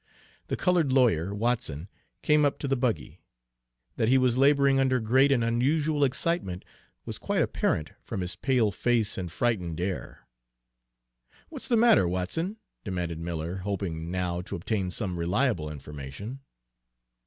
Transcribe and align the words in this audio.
The 0.47 0.55
colored 0.55 0.91
lawyer, 0.91 1.31
Watson, 1.31 1.87
came 2.23 2.43
up 2.43 2.57
to 2.57 2.67
the 2.67 2.75
buggy. 2.75 3.21
That 3.97 4.07
he 4.07 4.17
was 4.17 4.35
laboring 4.35 4.79
under 4.79 4.99
great 4.99 5.31
and 5.31 5.43
unusual 5.43 6.03
excitement 6.03 6.65
was 7.05 7.19
quite 7.19 7.43
apparent 7.43 7.91
from 8.01 8.21
his 8.21 8.35
pale 8.35 8.71
face 8.71 9.15
and 9.15 9.31
frightened 9.31 9.79
air. 9.79 10.25
"What's 11.49 11.67
the 11.67 11.77
matter, 11.77 12.07
Watson?" 12.07 12.57
demanded 12.83 13.19
Miller, 13.19 13.57
hoping 13.57 14.09
now 14.09 14.41
to 14.41 14.55
obtain 14.55 14.89
some 14.89 15.19
reliable 15.19 15.69
information. 15.69 16.39